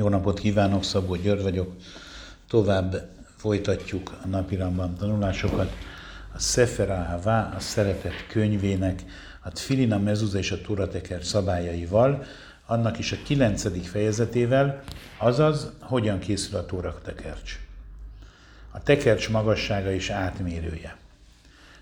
Jó 0.00 0.08
napot 0.08 0.38
kívánok, 0.38 0.84
Szabó 0.84 1.14
György 1.14 1.42
vagyok. 1.42 1.72
Tovább 2.48 3.08
folytatjuk 3.36 4.18
a 4.24 4.26
napiramban 4.26 4.96
tanulásokat. 4.96 5.72
A 6.34 6.38
Sefer 6.38 6.90
Ahava, 6.90 7.38
a 7.38 7.58
szeretet 7.58 8.26
könyvének, 8.28 9.02
a 9.40 9.50
Tfilina 9.50 9.98
Mezuza 9.98 10.38
és 10.38 10.50
a 10.50 10.60
Turateker 10.60 11.24
szabályaival, 11.24 12.24
annak 12.66 12.98
is 12.98 13.12
a 13.12 13.16
kilencedik 13.24 13.84
fejezetével, 13.84 14.82
azaz, 15.18 15.72
hogyan 15.80 16.18
készül 16.18 16.58
a 16.58 16.66
Tóra 16.66 17.00
tekercs. 17.04 17.58
A 18.70 18.82
tekercs 18.82 19.28
magassága 19.28 19.90
is 19.90 20.10
átmérője. 20.10 20.96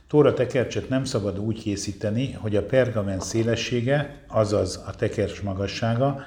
Tóra 0.08 0.34
tekercset 0.34 0.88
nem 0.88 1.04
szabad 1.04 1.38
úgy 1.38 1.62
készíteni, 1.62 2.32
hogy 2.32 2.56
a 2.56 2.66
pergamen 2.66 3.20
szélessége, 3.20 4.22
azaz 4.26 4.82
a 4.86 4.90
tekercs 4.90 5.42
magassága, 5.42 6.24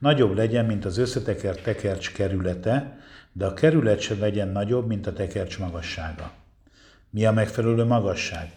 nagyobb 0.00 0.36
legyen, 0.36 0.64
mint 0.64 0.84
az 0.84 0.98
összetekert 0.98 1.62
tekercs 1.62 2.12
kerülete, 2.12 2.98
de 3.32 3.46
a 3.46 3.54
kerület 3.54 4.00
se 4.00 4.14
legyen 4.14 4.48
nagyobb, 4.48 4.86
mint 4.86 5.06
a 5.06 5.12
tekercs 5.12 5.58
magassága. 5.58 6.30
Mi 7.10 7.26
a 7.26 7.32
megfelelő 7.32 7.84
magasság? 7.84 8.50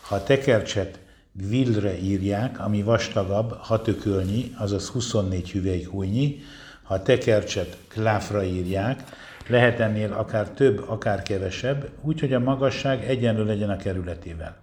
Ha 0.00 0.14
a 0.14 0.22
tekercset 0.22 0.98
gvillre 1.32 1.98
írják, 1.98 2.60
ami 2.60 2.82
vastagabb, 2.82 3.56
6 3.58 3.88
ökölnyi, 3.88 4.54
azaz 4.58 4.88
24 4.88 5.50
hüvelykújnyi, 5.50 6.40
ha 6.82 6.94
a 6.94 7.02
tekercset 7.02 7.76
kláfra 7.88 8.44
írják, 8.44 9.02
lehet 9.48 9.80
ennél 9.80 10.12
akár 10.12 10.48
több, 10.48 10.84
akár 10.88 11.22
kevesebb, 11.22 11.88
úgyhogy 12.00 12.32
a 12.32 12.38
magasság 12.38 13.04
egyenlő 13.04 13.44
legyen 13.44 13.70
a 13.70 13.76
kerületével. 13.76 14.56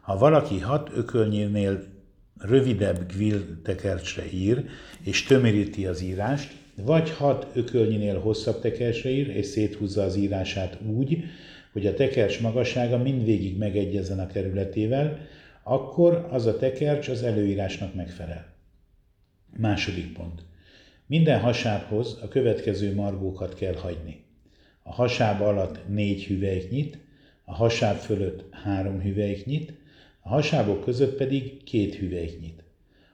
Ha 0.00 0.18
valaki 0.18 0.60
6 0.60 0.90
ökölnyinél 0.94 1.82
rövidebb 2.40 3.12
gvill 3.12 3.40
tekercsre 3.62 4.24
ír, 4.32 4.64
és 5.02 5.22
tömöríti 5.22 5.86
az 5.86 6.02
írást, 6.02 6.52
vagy 6.74 7.10
hat 7.10 7.46
ökölnyinél 7.54 8.18
hosszabb 8.18 8.60
tekercsre 8.60 9.10
ír, 9.10 9.28
és 9.28 9.46
széthúzza 9.46 10.02
az 10.02 10.16
írását 10.16 10.78
úgy, 10.86 11.24
hogy 11.72 11.86
a 11.86 11.94
tekercs 11.94 12.40
magassága 12.40 12.98
mindvégig 12.98 13.58
megegyezzen 13.58 14.18
a 14.18 14.26
kerületével, 14.26 15.18
akkor 15.62 16.28
az 16.30 16.46
a 16.46 16.56
tekercs 16.56 17.08
az 17.08 17.22
előírásnak 17.22 17.94
megfelel. 17.94 18.46
Második 19.56 20.12
pont. 20.12 20.42
Minden 21.06 21.40
hasábhoz 21.40 22.18
a 22.22 22.28
következő 22.28 22.94
margókat 22.94 23.54
kell 23.54 23.74
hagyni. 23.74 24.24
A 24.82 24.92
hasáb 24.92 25.40
alatt 25.40 25.88
négy 25.88 26.24
hüvelyknyit, 26.24 26.98
a 27.44 27.54
hasáb 27.54 27.96
fölött 27.96 28.54
három 28.54 29.00
hüvelyknyit, 29.00 29.72
a 30.28 30.30
hasábok 30.30 30.84
között 30.84 31.16
pedig 31.16 31.62
két 31.64 31.94
hüvelyknyit. 31.94 32.64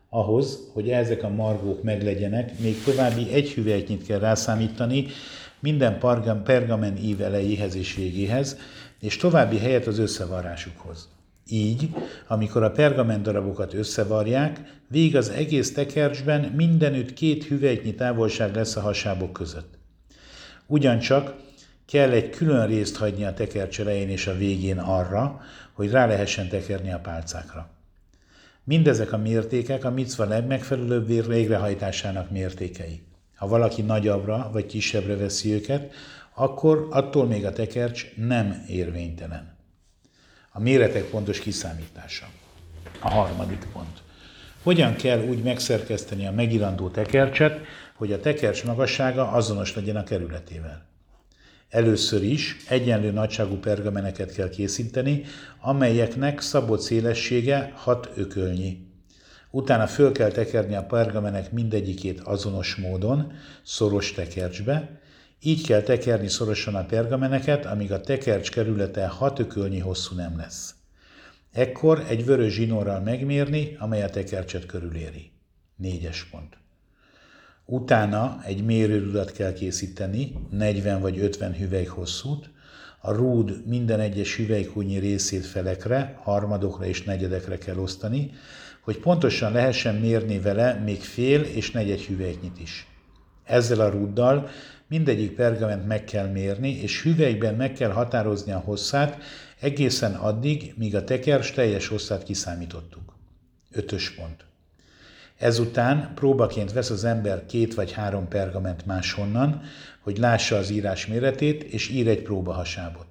Ahhoz, 0.08 0.70
hogy 0.72 0.90
ezek 0.90 1.22
a 1.22 1.28
margók 1.28 1.82
meglegyenek, 1.82 2.58
még 2.58 2.82
további 2.82 3.32
egy 3.32 3.50
hüvelyknyit 3.50 4.06
kell 4.06 4.18
rászámítani 4.18 5.06
minden 5.60 5.98
pergamen 6.44 6.96
ív 6.96 7.22
elejéhez 7.22 7.74
és 7.74 7.94
végéhez, 7.94 8.58
és 9.00 9.16
további 9.16 9.58
helyet 9.58 9.86
az 9.86 9.98
összevarrásukhoz. 9.98 11.08
Így, 11.48 11.88
amikor 12.28 12.62
a 12.62 12.70
pergamen 12.70 13.22
darabokat 13.22 13.74
összevarják, 13.74 14.60
vég 14.88 15.16
az 15.16 15.28
egész 15.28 15.72
tekercsben 15.72 16.40
mindenütt 16.40 17.12
két 17.12 17.44
hüvelyknyi 17.44 17.94
távolság 17.94 18.54
lesz 18.54 18.76
a 18.76 18.80
hasábok 18.80 19.32
között. 19.32 19.78
Ugyancsak 20.66 21.34
kell 21.86 22.10
egy 22.10 22.30
külön 22.30 22.66
részt 22.66 22.96
hagyni 22.96 23.24
a 23.24 23.34
tekercs 23.34 23.80
elején 23.80 24.08
és 24.08 24.26
a 24.26 24.36
végén 24.36 24.78
arra, 24.78 25.40
hogy 25.72 25.90
rá 25.90 26.06
lehessen 26.06 26.48
tekerni 26.48 26.92
a 26.92 26.98
pálcákra. 26.98 27.70
Mindezek 28.64 29.12
a 29.12 29.18
mértékek 29.18 29.84
a 29.84 29.90
micva 29.90 30.24
legmegfelelőbb 30.24 31.26
végrehajtásának 31.26 32.30
mértékei. 32.30 33.02
Ha 33.36 33.46
valaki 33.46 33.82
nagyobbra 33.82 34.50
vagy 34.52 34.66
kisebbre 34.66 35.16
veszi 35.16 35.52
őket, 35.52 35.94
akkor 36.34 36.86
attól 36.90 37.26
még 37.26 37.44
a 37.44 37.52
tekercs 37.52 38.14
nem 38.16 38.64
érvénytelen. 38.68 39.56
A 40.50 40.60
méretek 40.60 41.04
pontos 41.04 41.38
kiszámítása. 41.38 42.26
A 43.00 43.08
harmadik 43.08 43.66
pont. 43.72 44.02
Hogyan 44.62 44.94
kell 44.96 45.22
úgy 45.22 45.42
megszerkeszteni 45.42 46.26
a 46.26 46.32
megirandó 46.32 46.88
tekercset, 46.88 47.60
hogy 47.94 48.12
a 48.12 48.20
tekercs 48.20 48.64
magassága 48.64 49.30
azonos 49.30 49.74
legyen 49.74 49.96
a 49.96 50.04
kerületével? 50.04 50.93
Először 51.74 52.22
is 52.22 52.56
egyenlő 52.68 53.10
nagyságú 53.10 53.56
pergameneket 53.56 54.32
kell 54.32 54.48
készíteni, 54.48 55.24
amelyeknek 55.60 56.40
szabott 56.40 56.80
szélessége 56.80 57.72
6 57.74 58.10
ökölnyi. 58.14 58.86
Utána 59.50 59.86
föl 59.86 60.12
kell 60.12 60.30
tekerni 60.30 60.74
a 60.74 60.84
pergamenek 60.84 61.52
mindegyikét 61.52 62.20
azonos 62.20 62.74
módon, 62.74 63.32
szoros 63.62 64.12
tekercsbe, 64.12 65.00
így 65.42 65.66
kell 65.66 65.80
tekerni 65.80 66.28
szorosan 66.28 66.74
a 66.74 66.84
pergameneket, 66.84 67.66
amíg 67.66 67.92
a 67.92 68.00
tekercs 68.00 68.50
kerülete 68.50 69.06
6 69.06 69.38
ökölnyi 69.38 69.78
hosszú 69.78 70.14
nem 70.14 70.36
lesz. 70.36 70.74
Ekkor 71.52 72.04
egy 72.08 72.24
vörös 72.24 72.52
zsinórral 72.52 73.00
megmérni, 73.00 73.76
amely 73.78 74.02
a 74.02 74.10
tekercset 74.10 74.66
körüléri. 74.66 75.30
Négyes 75.76 76.24
pont. 76.24 76.63
Utána 77.64 78.40
egy 78.44 78.64
mérőrudat 78.64 79.32
kell 79.32 79.52
készíteni, 79.52 80.32
40 80.50 81.00
vagy 81.00 81.18
50 81.18 81.54
hüvelyk 81.54 81.88
hosszút, 81.88 82.50
a 83.00 83.12
rúd 83.12 83.66
minden 83.66 84.00
egyes 84.00 84.36
hüvelykúnyi 84.36 84.98
részét 84.98 85.46
felekre, 85.46 86.18
harmadokra 86.22 86.84
és 86.84 87.02
negyedekre 87.02 87.58
kell 87.58 87.76
osztani, 87.76 88.32
hogy 88.80 88.98
pontosan 88.98 89.52
lehessen 89.52 89.94
mérni 89.94 90.40
vele 90.40 90.74
még 90.74 91.00
fél 91.00 91.40
és 91.40 91.70
negyed 91.70 91.98
hüvelyknyit 91.98 92.60
is. 92.60 92.86
Ezzel 93.44 93.80
a 93.80 93.90
rúddal 93.90 94.48
mindegyik 94.86 95.34
pergament 95.34 95.86
meg 95.86 96.04
kell 96.04 96.26
mérni, 96.26 96.70
és 96.70 97.02
hüvelykben 97.02 97.54
meg 97.54 97.72
kell 97.72 97.90
határozni 97.90 98.52
a 98.52 98.58
hosszát 98.58 99.22
egészen 99.60 100.14
addig, 100.14 100.74
míg 100.76 100.94
a 100.96 101.04
tekercs 101.04 101.52
teljes 101.52 101.88
hosszát 101.88 102.22
kiszámítottuk. 102.22 103.16
Ötös 103.70 104.10
pont. 104.10 104.44
Ezután 105.38 106.12
próbaként 106.14 106.72
vesz 106.72 106.90
az 106.90 107.04
ember 107.04 107.46
két 107.46 107.74
vagy 107.74 107.92
három 107.92 108.28
pergament 108.28 108.86
máshonnan, 108.86 109.62
hogy 110.00 110.18
lássa 110.18 110.56
az 110.56 110.70
írás 110.70 111.06
méretét, 111.06 111.62
és 111.62 111.88
ír 111.88 112.08
egy 112.08 112.22
próbahasábot. 112.22 113.06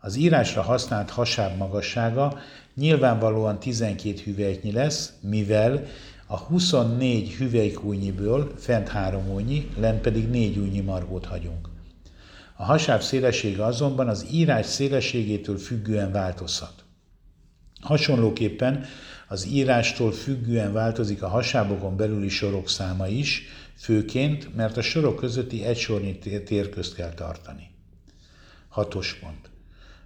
Az 0.00 0.16
írásra 0.16 0.62
használt 0.62 1.10
hasáb 1.10 1.56
magassága 1.56 2.38
nyilvánvalóan 2.74 3.58
12 3.58 4.20
hüvelyknyi 4.24 4.72
lesz, 4.72 5.12
mivel 5.20 5.86
a 6.26 6.38
24 6.38 7.32
hüvelykújnyiből 7.32 8.52
fent 8.56 8.88
három 8.88 9.30
újnyi, 9.30 9.68
lent 9.76 10.00
pedig 10.00 10.28
négy 10.28 10.58
újnyi 10.58 10.80
margót 10.80 11.24
hagyunk. 11.24 11.68
A 12.56 12.64
hasáb 12.64 13.00
szélessége 13.00 13.64
azonban 13.64 14.08
az 14.08 14.26
írás 14.32 14.66
szélességétől 14.66 15.58
függően 15.58 16.12
változhat. 16.12 16.84
Hasonlóképpen 17.80 18.84
az 19.28 19.46
írástól 19.46 20.12
függően 20.12 20.72
változik 20.72 21.22
a 21.22 21.28
hasábokon 21.28 21.96
belüli 21.96 22.28
sorok 22.28 22.68
száma 22.68 23.06
is, 23.06 23.42
főként, 23.76 24.54
mert 24.56 24.76
a 24.76 24.82
sorok 24.82 25.16
közötti 25.16 25.64
egysornyi 25.64 26.18
térközt 26.44 26.94
kell 26.94 27.14
tartani. 27.14 27.70
Hatos 28.68 29.14
pont. 29.14 29.50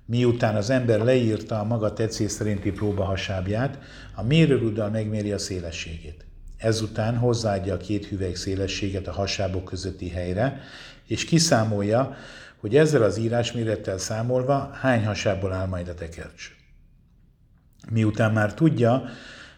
Miután 0.05 0.57
az 0.57 0.71
ember 0.71 1.01
leírta 1.01 1.61
a 1.61 1.65
maga 1.65 1.93
tetszés 1.93 2.31
szerinti 2.31 2.71
próbahasábját, 2.71 3.79
a 4.15 4.23
mérőruddal 4.23 4.91
megméri 4.91 5.33
a 5.33 5.39
szélességét. 5.39 6.25
Ezután 6.57 7.17
hozzáadja 7.17 7.75
a 7.75 7.77
két 7.77 8.07
hüvelyk 8.07 8.37
szélességet 8.37 9.07
a 9.07 9.13
hasábok 9.13 9.65
közötti 9.65 10.09
helyre, 10.09 10.61
és 11.07 11.25
kiszámolja, 11.25 12.17
hogy 12.57 12.77
ezzel 12.77 13.03
az 13.03 13.19
írásmérettel 13.19 13.99
számolva 13.99 14.71
hány 14.73 15.05
hasából 15.05 15.53
áll 15.53 15.67
majd 15.67 15.89
a 15.89 15.95
tekercs. 15.95 16.58
Miután 17.91 18.33
már 18.33 18.55
tudja, 18.55 19.05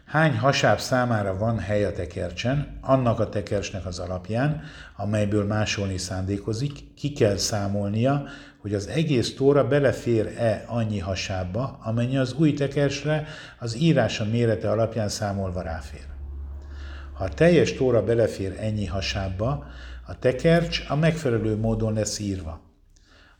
hány 0.04 0.38
hasáb 0.38 0.78
számára 0.78 1.36
van 1.36 1.58
hely 1.58 1.84
a 1.84 1.92
tekercsen, 1.92 2.78
annak 2.80 3.20
a 3.20 3.28
tekercsnek 3.28 3.86
az 3.86 3.98
alapján, 3.98 4.62
amelyből 4.96 5.44
másolni 5.44 5.98
szándékozik, 5.98 6.94
ki 6.94 7.12
kell 7.12 7.36
számolnia, 7.36 8.24
hogy 8.60 8.74
az 8.74 8.88
egész 8.88 9.34
tóra 9.34 9.68
belefér-e 9.68 10.64
annyi 10.66 10.98
hasábba, 10.98 11.78
amennyi 11.82 12.16
az 12.16 12.32
új 12.32 12.52
tekercsre 12.52 13.26
az 13.58 13.76
írása 13.76 14.24
mérete 14.24 14.70
alapján 14.70 15.08
számolva 15.08 15.62
ráfér. 15.62 16.04
Ha 17.12 17.24
a 17.24 17.28
teljes 17.28 17.72
tóra 17.72 18.04
belefér 18.04 18.56
ennyi 18.60 18.86
hasábba, 18.86 19.66
a 20.06 20.18
tekercs 20.18 20.84
a 20.88 20.96
megfelelő 20.96 21.56
módon 21.56 21.92
lesz 21.92 22.18
írva. 22.18 22.69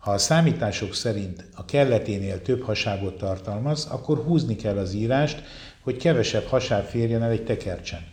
Ha 0.00 0.11
a 0.11 0.19
számítások 0.19 0.94
szerint 0.94 1.44
a 1.55 1.64
kelleténél 1.64 2.43
több 2.43 2.62
hasábot 2.62 3.19
tartalmaz, 3.19 3.87
akkor 3.91 4.19
húzni 4.19 4.56
kell 4.56 4.76
az 4.76 4.94
írást, 4.94 5.43
hogy 5.81 5.97
kevesebb 5.97 6.44
hasáb 6.44 6.85
férjen 6.85 7.23
el 7.23 7.31
egy 7.31 7.44
tekercsen. 7.44 8.06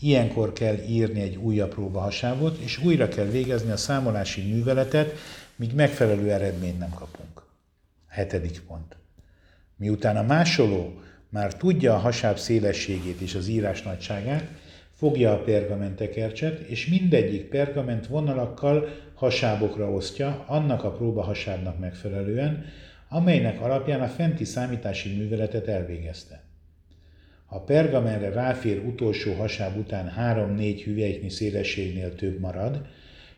Ilyenkor 0.00 0.52
kell 0.52 0.76
írni 0.88 1.20
egy 1.20 1.36
újabb 1.36 1.70
próbahasábot, 1.70 2.58
és 2.58 2.78
újra 2.84 3.08
kell 3.08 3.24
végezni 3.24 3.70
a 3.70 3.76
számolási 3.76 4.42
műveletet, 4.52 5.14
míg 5.56 5.74
megfelelő 5.74 6.30
eredményt 6.30 6.78
nem 6.78 6.90
kapunk. 6.90 7.42
Hetedik 8.08 8.60
pont. 8.66 8.96
Miután 9.76 10.16
a 10.16 10.22
másoló 10.22 11.00
már 11.28 11.54
tudja 11.54 11.94
a 11.94 11.98
hasáb 11.98 12.36
szélességét 12.38 13.20
és 13.20 13.34
az 13.34 13.48
írás 13.48 13.82
nagyságát, 13.82 14.44
fogja 14.96 15.32
a 15.32 15.42
pergamentekercset, 15.42 16.60
és 16.60 16.86
mindegyik 16.86 17.44
pergament 17.44 18.06
vonalakkal 18.06 18.88
hasábokra 19.22 19.90
osztja, 19.90 20.44
annak 20.46 20.84
a 20.84 20.90
próba 20.90 21.22
hasábnak 21.22 21.78
megfelelően, 21.78 22.64
amelynek 23.08 23.60
alapján 23.60 24.00
a 24.00 24.06
fenti 24.06 24.44
számítási 24.44 25.16
műveletet 25.16 25.66
elvégezte. 25.66 26.42
Ha 27.46 27.60
pergamenre 27.60 28.30
ráfér 28.30 28.78
utolsó 28.78 29.32
hasáb 29.32 29.76
után 29.76 30.12
3-4 30.18 30.80
hüvelyknyi 30.84 31.28
szélességnél 31.28 32.14
több 32.14 32.40
marad, 32.40 32.86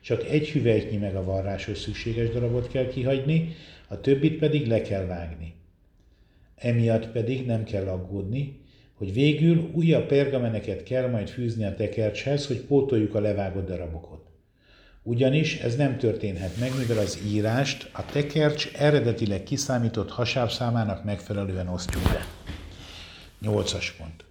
csak 0.01 0.25
egy 0.25 0.49
hüvelyknyi 0.49 0.97
meg 0.97 1.17
a 1.17 1.25
varráshoz 1.25 1.79
szükséges 1.79 2.31
darabot 2.31 2.69
kell 2.69 2.87
kihagyni, 2.87 3.55
a 3.89 4.01
többit 4.01 4.39
pedig 4.39 4.67
le 4.67 4.83
kell 4.83 5.05
vágni. 5.07 5.55
Emiatt 6.57 7.09
pedig 7.09 7.47
nem 7.47 7.65
kell 7.65 7.87
aggódni, 7.87 8.61
hogy 8.95 9.13
végül 9.13 9.71
újabb 9.75 10.07
pergameneket 10.07 10.83
kell 10.83 11.11
majd 11.11 11.29
fűzni 11.29 11.65
a 11.65 11.75
tekercshez, 11.75 12.47
hogy 12.47 12.61
pótoljuk 12.61 13.15
a 13.15 13.21
levágott 13.21 13.67
darabokat. 13.67 14.34
Ugyanis 15.07 15.57
ez 15.57 15.77
nem 15.77 15.99
történhet 15.99 16.57
meg, 16.57 16.73
mivel 16.79 16.99
az 16.99 17.19
írást 17.27 17.91
a 17.93 18.05
tekercs 18.05 18.69
eredetileg 18.73 19.43
kiszámított 19.43 20.11
hasábszámának 20.11 21.05
megfelelően 21.05 21.69
osztjuk 21.69 22.03
be. 22.03 22.27
Nyolcas 23.41 23.91
pont. 23.91 24.25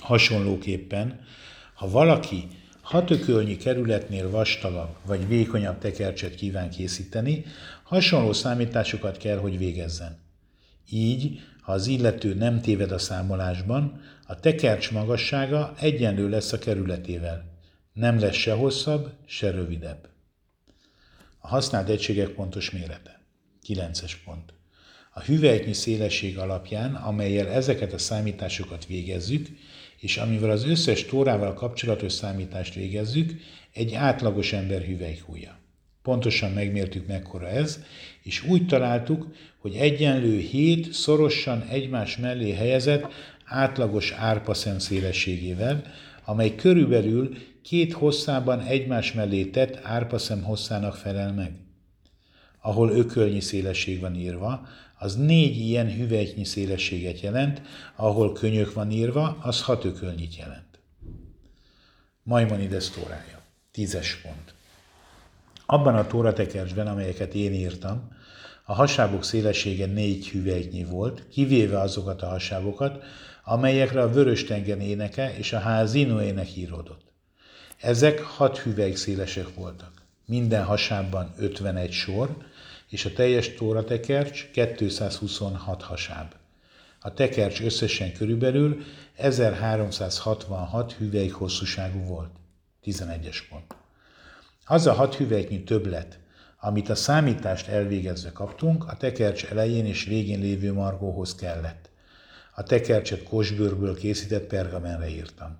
Hasonlóképpen, 0.00 1.20
ha 1.74 1.90
valaki 1.90 2.46
hatökölnyi 2.80 3.56
kerületnél 3.56 4.30
vastagabb 4.30 4.96
vagy 5.06 5.28
vékonyabb 5.28 5.78
tekercset 5.78 6.34
kíván 6.34 6.70
készíteni, 6.70 7.44
hasonló 7.82 8.32
számításokat 8.32 9.16
kell, 9.16 9.38
hogy 9.38 9.58
végezzen. 9.58 10.18
Így, 10.90 11.40
ha 11.60 11.72
az 11.72 11.86
illető 11.86 12.34
nem 12.34 12.60
téved 12.60 12.92
a 12.92 12.98
számolásban, 12.98 14.00
a 14.26 14.40
tekercs 14.40 14.90
magassága 14.90 15.74
egyenlő 15.80 16.28
lesz 16.28 16.52
a 16.52 16.58
kerületével. 16.58 17.57
Nem 17.98 18.18
lesz 18.18 18.34
se 18.34 18.52
hosszabb, 18.52 19.10
se 19.26 19.50
rövidebb. 19.50 20.08
A 21.38 21.48
használt 21.48 21.88
egységek 21.88 22.28
pontos 22.28 22.70
mérete. 22.70 23.20
9-es 23.68 24.12
pont. 24.24 24.52
A 25.10 25.20
hüvelyknyi 25.20 25.72
szélesség 25.72 26.38
alapján, 26.38 26.94
amelyel 26.94 27.48
ezeket 27.48 27.92
a 27.92 27.98
számításokat 27.98 28.86
végezzük, 28.86 29.48
és 30.00 30.16
amivel 30.16 30.50
az 30.50 30.64
összes 30.64 31.04
tórával 31.04 31.54
kapcsolatos 31.54 32.12
számítást 32.12 32.74
végezzük, 32.74 33.32
egy 33.72 33.94
átlagos 33.94 34.52
ember 34.52 34.82
hüvelykúja. 34.82 35.58
Pontosan 36.02 36.52
megmértük, 36.52 37.06
mekkora 37.06 37.48
ez, 37.48 37.78
és 38.22 38.44
úgy 38.44 38.66
találtuk, 38.66 39.34
hogy 39.58 39.74
egyenlő 39.74 40.38
hét 40.38 40.92
szorosan 40.92 41.62
egymás 41.62 42.16
mellé 42.16 42.52
helyezett 42.52 43.12
átlagos 43.44 44.12
árpaszem 44.12 44.78
szélességével, 44.78 45.82
amely 46.28 46.54
körülbelül 46.54 47.36
két 47.62 47.92
hosszában 47.92 48.60
egymás 48.60 49.12
mellé 49.12 49.44
tett 49.44 49.84
árpaszem 49.84 50.42
hosszának 50.42 50.94
felel 50.94 51.32
meg. 51.32 51.52
Ahol 52.60 52.90
ökölnyi 52.90 53.40
szélesség 53.40 54.00
van 54.00 54.14
írva, 54.14 54.66
az 54.98 55.16
négy 55.16 55.56
ilyen 55.56 55.92
hüvelyknyi 55.92 56.44
szélességet 56.44 57.20
jelent, 57.20 57.62
ahol 57.96 58.32
könyök 58.32 58.72
van 58.72 58.90
írva, 58.90 59.38
az 59.40 59.62
hat 59.62 59.84
ökölnyit 59.84 60.36
jelent. 60.36 60.78
Maimonides 62.22 62.90
tórája. 62.90 63.40
Tízes 63.70 64.16
pont. 64.16 64.54
Abban 65.66 65.94
a 65.94 66.06
tóratekercsben, 66.06 66.86
amelyeket 66.86 67.34
én 67.34 67.52
írtam, 67.52 68.12
a 68.70 68.74
hasábok 68.74 69.24
szélessége 69.24 69.86
négy 69.86 70.28
hüvelyknyi 70.28 70.84
volt, 70.84 71.28
kivéve 71.28 71.80
azokat 71.80 72.22
a 72.22 72.28
hasábokat, 72.28 73.04
amelyekre 73.44 74.02
a 74.02 74.10
Vörös-tenger 74.10 74.80
éneke 74.80 75.36
és 75.36 75.52
a 75.52 75.58
Házino 75.58 76.20
ének 76.20 76.56
íródott. 76.56 77.12
Ezek 77.78 78.20
hat 78.20 78.58
hüvelyk 78.58 78.96
szélesek 78.96 79.54
voltak. 79.54 79.92
Minden 80.26 80.64
hasábban 80.64 81.34
51 81.36 81.92
sor, 81.92 82.36
és 82.88 83.04
a 83.04 83.12
teljes 83.12 83.54
tóratekercs 83.54 84.50
226 84.50 85.82
hasáb. 85.82 86.34
A 87.00 87.12
tekercs 87.12 87.60
összesen 87.60 88.12
körülbelül 88.12 88.82
1366 89.16 90.92
hüvelyk 90.92 91.32
hosszúságú 91.32 92.04
volt. 92.04 92.30
11-es 92.84 93.38
pont. 93.48 93.74
Az 94.64 94.86
a 94.86 94.92
hat 94.92 95.14
hüvelyknyi 95.14 95.62
többlet, 95.62 96.18
amit 96.60 96.88
a 96.88 96.94
számítást 96.94 97.68
elvégezve 97.68 98.32
kaptunk, 98.32 98.84
a 98.88 98.96
tekercs 98.96 99.44
elején 99.44 99.86
és 99.86 100.04
végén 100.04 100.40
lévő 100.40 100.72
margóhoz 100.72 101.34
kellett. 101.34 101.90
A 102.54 102.62
tekercset 102.62 103.22
kosbőrből 103.22 103.96
készített 103.96 104.46
pergamenre 104.46 105.08
írtam. 105.08 105.58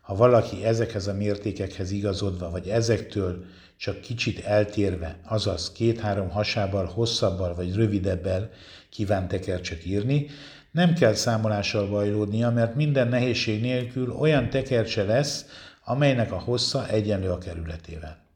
Ha 0.00 0.14
valaki 0.14 0.64
ezekhez 0.64 1.06
a 1.06 1.14
mértékekhez 1.14 1.90
igazodva, 1.90 2.50
vagy 2.50 2.68
ezektől 2.68 3.44
csak 3.76 4.00
kicsit 4.00 4.44
eltérve, 4.44 5.18
azaz 5.24 5.72
két-három 5.72 6.30
hasábbal, 6.30 6.84
hosszabbal 6.84 7.54
vagy 7.54 7.74
rövidebbel 7.74 8.50
kíván 8.88 9.28
tekercset 9.28 9.86
írni, 9.86 10.26
nem 10.70 10.94
kell 10.94 11.14
számolással 11.14 11.88
bajlódnia, 11.88 12.50
mert 12.50 12.74
minden 12.74 13.08
nehézség 13.08 13.60
nélkül 13.60 14.10
olyan 14.10 14.50
tekercse 14.50 15.02
lesz, 15.02 15.44
amelynek 15.84 16.32
a 16.32 16.38
hossza 16.38 16.88
egyenlő 16.88 17.30
a 17.30 17.38
kerületével. 17.38 18.29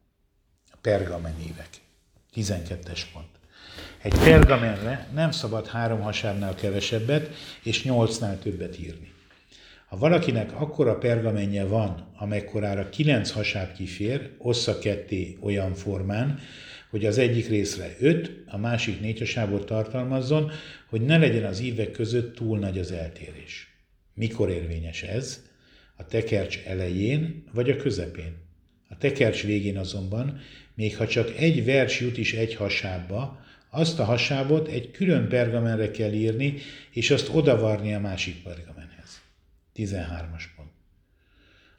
Pergamenívek. 0.84 1.68
12-es 2.34 3.00
pont. 3.12 3.28
Egy 4.02 4.14
pergamenre 4.14 5.08
nem 5.14 5.30
szabad 5.30 5.66
három 5.66 6.00
hasábnál 6.00 6.54
kevesebbet 6.54 7.34
és 7.62 7.84
nyolcnál 7.84 8.38
többet 8.38 8.78
írni. 8.78 9.12
Ha 9.88 9.96
valakinek 9.96 10.60
akkora 10.60 10.98
pergamenje 10.98 11.64
van, 11.64 12.12
amekkorára 12.16 12.88
kilenc 12.88 13.30
hasáb 13.30 13.72
kifér, 13.72 14.30
ossza 14.38 14.78
ketté 14.78 15.38
olyan 15.40 15.74
formán, 15.74 16.38
hogy 16.90 17.06
az 17.06 17.18
egyik 17.18 17.48
részre 17.48 17.96
öt, 18.00 18.30
a 18.46 18.58
másik 18.58 19.00
négy 19.00 19.18
hasábot 19.18 19.66
tartalmazzon, 19.66 20.50
hogy 20.88 21.00
ne 21.00 21.18
legyen 21.18 21.44
az 21.44 21.60
ívek 21.60 21.90
között 21.90 22.34
túl 22.34 22.58
nagy 22.58 22.78
az 22.78 22.92
eltérés. 22.92 23.68
Mikor 24.14 24.50
érvényes 24.50 25.02
ez? 25.02 25.42
A 25.96 26.06
tekercs 26.06 26.58
elején 26.64 27.44
vagy 27.52 27.70
a 27.70 27.76
közepén? 27.76 28.42
A 28.88 28.96
tekercs 28.98 29.42
végén 29.42 29.78
azonban, 29.78 30.40
még 30.74 30.96
ha 30.96 31.06
csak 31.06 31.36
egy 31.36 31.64
vers 31.64 32.00
jut 32.00 32.18
is 32.18 32.32
egy 32.32 32.54
hasábba, 32.54 33.42
azt 33.70 33.98
a 33.98 34.04
hasábot 34.04 34.68
egy 34.68 34.90
külön 34.90 35.28
pergamenre 35.28 35.90
kell 35.90 36.12
írni, 36.12 36.54
és 36.90 37.10
azt 37.10 37.30
odavarni 37.32 37.94
a 37.94 38.00
másik 38.00 38.42
pergamenhez. 38.42 39.20
13-as 39.76 40.44
pont. 40.56 40.70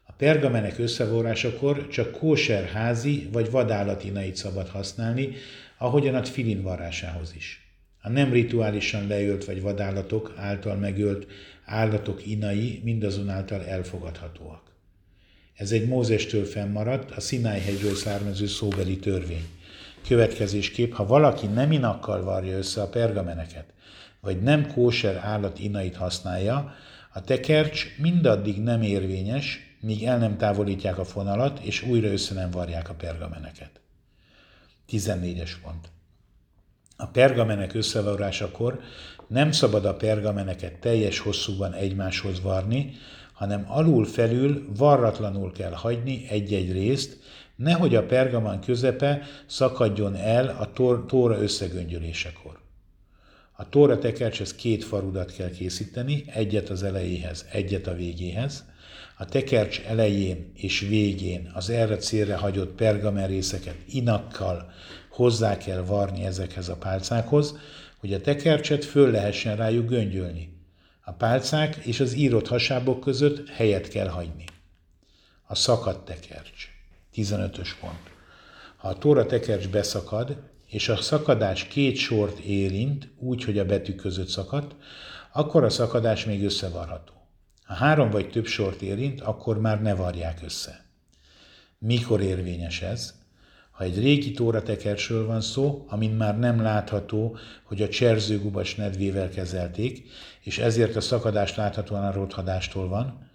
A 0.04 0.12
pergamenek 0.12 0.80
összevorrásakor 0.80 1.88
csak 1.88 2.12
kóser 2.12 2.66
házi 2.66 3.30
vagy 3.32 3.52
vadállatinait 3.52 4.36
szabad 4.36 4.68
használni, 4.68 5.36
ahogyan 5.78 6.16
a 6.16 6.24
filin 6.24 6.62
varrásához 6.62 7.34
is. 7.36 7.70
A 8.02 8.10
nem 8.10 8.32
rituálisan 8.32 9.08
leölt 9.08 9.46
vagy 9.46 9.62
vadállatok 9.62 10.34
által 10.38 10.76
megölt 10.76 11.28
állatok 11.66 12.28
inai 12.28 12.82
mindazonáltal 12.84 13.66
elfogadhatóak. 13.66 14.65
Ez 15.56 15.72
egy 15.72 15.88
Mózestől 15.88 16.46
fennmaradt, 16.46 17.12
a 17.12 17.20
Sinai-hegyről 17.20 17.96
származó 17.96 18.46
szóbeli 18.46 18.98
törvény. 18.98 19.46
Következésképp, 20.08 20.92
ha 20.92 21.06
valaki 21.06 21.48
nem 21.48 21.72
inakkal 21.72 22.24
varja 22.24 22.58
össze 22.58 22.82
a 22.82 22.90
pergameneket, 22.90 23.66
vagy 24.22 24.42
nem 24.42 24.68
kóser 24.74 25.16
állat 25.16 25.60
inait 25.60 25.96
használja, 25.96 26.76
a 27.14 27.22
tekercs 27.22 27.86
mindaddig 27.98 28.62
nem 28.62 28.82
érvényes, 28.82 29.60
míg 29.80 30.04
el 30.04 30.18
nem 30.18 30.38
távolítják 30.38 30.98
a 30.98 31.06
fonalat, 31.06 31.60
és 31.60 31.84
újra 31.84 32.08
össze 32.08 32.34
nem 32.34 32.52
varják 32.52 32.90
a 32.90 32.94
pergameneket. 32.94 33.80
14-es 34.92 35.52
pont. 35.64 35.90
A 36.98 37.08
pergamenek 37.08 37.74
összevarrásakor 37.74 38.80
nem 39.28 39.52
szabad 39.52 39.86
a 39.86 39.96
pergameneket 39.96 40.74
teljes 40.74 41.20
hosszúban 41.20 41.74
egymáshoz 41.74 42.42
varni, 42.42 42.94
hanem 43.36 43.66
alul-felül 43.68 44.66
varratlanul 44.78 45.52
kell 45.52 45.72
hagyni 45.72 46.26
egy-egy 46.30 46.72
részt, 46.72 47.18
nehogy 47.56 47.96
a 47.96 48.06
pergaman 48.06 48.60
közepe 48.60 49.22
szakadjon 49.46 50.16
el 50.16 50.48
a 50.48 50.72
tóra 51.06 51.42
összegöngyölésekor. 51.42 52.60
A 53.52 53.70
tóra 53.70 53.98
tekercshez 53.98 54.56
két 54.56 54.84
farudat 54.84 55.34
kell 55.34 55.50
készíteni, 55.50 56.24
egyet 56.28 56.70
az 56.70 56.84
elejéhez, 56.84 57.46
egyet 57.52 57.88
a 57.88 57.94
végéhez. 57.94 58.66
A 59.18 59.26
tekercs 59.26 59.82
elején 59.82 60.52
és 60.54 60.80
végén 60.80 61.52
az 61.54 61.70
erre 61.70 61.98
célra 61.98 62.38
hagyott 62.38 62.76
pergamenrészeket 62.76 63.76
inakkal 63.90 64.72
hozzá 65.10 65.58
kell 65.58 65.82
varni 65.82 66.26
ezekhez 66.26 66.70
a 66.70 66.76
pálcákhoz, 66.76 67.58
hogy 67.98 68.14
a 68.14 68.22
tekercset 68.22 68.86
föl 68.86 69.12
lehessen 69.12 69.56
rájuk 69.56 69.90
göngyölni. 69.90 70.55
A 71.08 71.12
pálcák 71.12 71.76
és 71.76 72.00
az 72.00 72.14
írott 72.14 72.48
hasábok 72.48 73.00
között 73.00 73.50
helyet 73.50 73.88
kell 73.88 74.08
hagyni. 74.08 74.46
A 75.48 75.56
szakadt 75.56 76.06
tekercs. 76.06 76.68
15-ös 77.16 77.70
pont. 77.80 78.14
Ha 78.76 78.88
a 78.88 78.98
tóra 78.98 79.26
tekercs 79.26 79.70
beszakad, 79.70 80.38
és 80.68 80.90
a 80.90 80.96
szakadás 80.96 81.64
két 81.64 81.96
sort 81.96 82.40
érint, 82.40 83.08
úgy, 83.20 83.44
hogy 83.44 83.60
a 83.60 83.66
betűk 83.66 83.96
között 83.96 84.28
szakadt, 84.28 84.76
akkor 85.34 85.64
a 85.64 85.70
szakadás 85.70 86.26
még 86.26 86.44
összevarható. 86.44 87.14
Ha 87.64 87.74
három 87.74 88.10
vagy 88.10 88.30
több 88.30 88.46
sort 88.46 88.82
érint, 88.82 89.22
akkor 89.22 89.60
már 89.60 89.82
ne 89.82 89.96
varják 89.96 90.40
össze. 90.44 90.86
Mikor 91.78 92.22
érvényes 92.22 92.82
ez? 92.82 93.14
Ha 93.76 93.84
egy 93.84 94.00
régi 94.00 94.32
tóratekersről 94.32 95.26
van 95.26 95.42
szó, 95.42 95.86
amin 95.88 96.12
már 96.12 96.40
nem 96.40 96.62
látható, 96.62 97.38
hogy 97.64 97.82
a 97.82 97.90
cserzőgubas 97.90 98.76
nedvével 98.76 99.30
kezelték, 99.30 100.04
és 100.42 100.58
ezért 100.58 100.96
a 100.96 101.02
szakadás 101.02 101.56
láthatóan 101.56 102.04
a 102.04 102.12
rothadástól 102.12 102.88
van, 102.88 103.30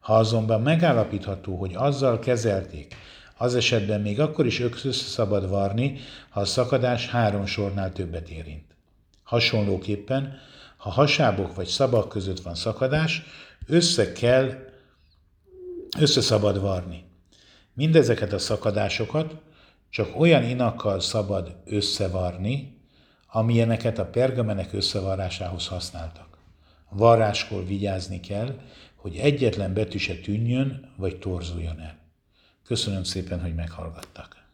ha 0.00 0.16
azonban 0.16 0.62
megállapítható, 0.62 1.56
hogy 1.56 1.74
azzal 1.74 2.18
kezelték, 2.18 2.94
az 3.36 3.54
esetben 3.54 4.00
még 4.00 4.20
akkor 4.20 4.46
is 4.46 4.60
össze 4.60 4.92
szabad 4.92 5.48
varni, 5.48 5.98
ha 6.28 6.40
a 6.40 6.44
szakadás 6.44 7.08
három 7.08 7.46
sornál 7.46 7.92
többet 7.92 8.28
érint. 8.28 8.64
Hasonlóképpen, 9.22 10.38
ha 10.76 10.90
hasábok 10.90 11.54
vagy 11.54 11.66
szabak 11.66 12.08
között 12.08 12.40
van 12.40 12.54
szakadás, 12.54 13.22
össze 13.66 14.12
kell, 14.12 14.52
össze 15.98 16.20
szabad 16.20 16.60
varni. 16.60 17.04
Mindezeket 17.74 18.32
a 18.32 18.38
szakadásokat 18.38 19.34
csak 19.90 20.20
olyan 20.20 20.44
inakkal 20.44 21.00
szabad 21.00 21.56
összevarni, 21.64 22.80
amilyeneket 23.26 23.98
a 23.98 24.06
pergamenek 24.06 24.72
összevarrásához 24.72 25.66
használtak. 25.66 26.38
Varráskor 26.90 27.66
vigyázni 27.66 28.20
kell, 28.20 28.60
hogy 28.94 29.16
egyetlen 29.16 29.74
betű 29.74 29.98
se 29.98 30.14
tűnjön 30.14 30.92
vagy 30.96 31.18
torzuljon 31.18 31.80
el. 31.80 31.98
Köszönöm 32.64 33.02
szépen, 33.02 33.40
hogy 33.40 33.54
meghallgattak. 33.54 34.45